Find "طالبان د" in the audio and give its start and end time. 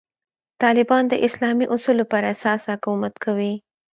0.63-1.13